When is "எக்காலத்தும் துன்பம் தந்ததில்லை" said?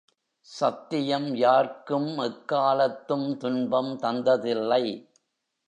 2.17-4.83